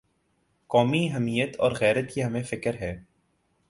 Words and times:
قومی 0.69 1.11
حمیت 1.13 1.55
اور 1.59 1.71
غیرت 1.79 2.11
کی 2.13 2.23
ہمیں 2.23 2.43
فکر 2.43 2.75
ہے۔ 2.75 2.97